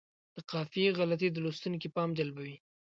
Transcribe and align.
د 0.35 0.37
قافیې 0.51 0.89
غلطي 0.97 1.29
د 1.31 1.37
لوستونکي 1.45 1.87
پام 1.95 2.09
جلبوي. 2.17 2.55